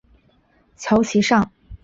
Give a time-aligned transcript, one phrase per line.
[0.77, 1.47] 求其上